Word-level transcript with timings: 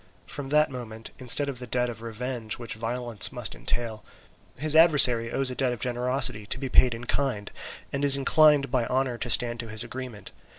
From 0.25 0.49
that 0.49 0.71
moment, 0.71 1.11
instead 1.19 1.47
of 1.47 1.59
the 1.59 1.67
debt 1.67 1.87
of 1.87 2.01
revenge 2.01 2.57
which 2.57 2.73
violence 2.73 3.31
must 3.31 3.53
entail, 3.53 4.03
his 4.57 4.75
adversary 4.75 5.29
owes 5.31 5.51
a 5.51 5.55
debt 5.55 5.73
of 5.73 5.79
generosity 5.79 6.47
to 6.47 6.57
be 6.57 6.69
paid 6.69 6.95
in 6.95 7.03
kind, 7.03 7.51
and 7.93 8.03
is 8.03 8.17
inclined 8.17 8.71
by 8.71 8.87
honour 8.87 9.19
to 9.19 9.29
stand 9.29 9.59
to 9.59 9.69
his 9.69 9.83
agreement. 9.83 10.31